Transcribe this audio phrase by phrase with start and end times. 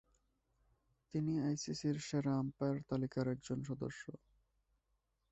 [1.13, 4.03] তিনি আইসিসি’র সেরা আম্পায়ার তালিকার একজন সদস্য।